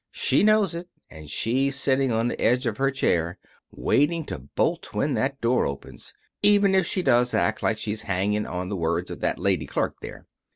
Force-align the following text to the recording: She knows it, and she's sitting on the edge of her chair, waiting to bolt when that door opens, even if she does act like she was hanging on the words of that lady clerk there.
She 0.09 0.41
knows 0.41 0.73
it, 0.73 0.89
and 1.11 1.29
she's 1.29 1.75
sitting 1.79 2.11
on 2.11 2.27
the 2.27 2.41
edge 2.41 2.65
of 2.65 2.77
her 2.77 2.89
chair, 2.89 3.37
waiting 3.69 4.25
to 4.25 4.39
bolt 4.39 4.95
when 4.95 5.13
that 5.13 5.39
door 5.41 5.67
opens, 5.67 6.15
even 6.41 6.73
if 6.73 6.87
she 6.87 7.03
does 7.03 7.35
act 7.35 7.61
like 7.61 7.77
she 7.77 7.91
was 7.91 8.01
hanging 8.01 8.47
on 8.47 8.69
the 8.69 8.75
words 8.75 9.11
of 9.11 9.19
that 9.19 9.37
lady 9.37 9.67
clerk 9.67 9.97
there. 10.01 10.25